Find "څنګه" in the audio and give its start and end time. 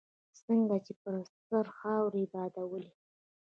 0.43-0.75